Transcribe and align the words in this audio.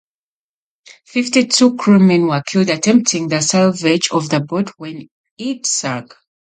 Fifty-two 1.05 1.75
crewmen 1.75 2.25
were 2.25 2.41
killed 2.47 2.71
attempting 2.71 3.27
the 3.27 3.39
salvage 3.39 4.09
of 4.09 4.29
the 4.29 4.39
boat 4.39 4.71
when 4.79 5.07
it 5.37 5.67
sank. 5.67 6.15